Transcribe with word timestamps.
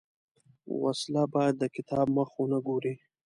وسله 0.83 1.23
باید 1.35 1.55
د 1.59 1.63
کتاب 1.75 2.07
مخ 2.17 2.29
ونه 2.37 2.59
ګوري 2.67 2.93